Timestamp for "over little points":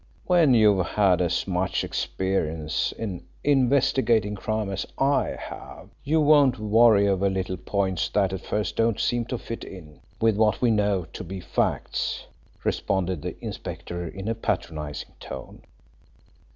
7.07-8.09